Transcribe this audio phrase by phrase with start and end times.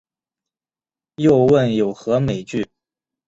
[1.17, 2.67] 又问有何美句？